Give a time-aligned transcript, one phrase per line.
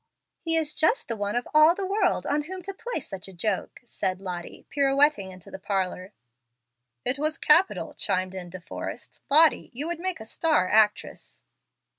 [0.39, 3.33] "He is just the one of all the world on whom to play such a
[3.33, 6.11] joke," said Lottie, pirouetting into the parlor.
[7.05, 9.19] "It was capital!" chimed in De Forrest.
[9.29, 11.43] "Lottie, you would make a star actress."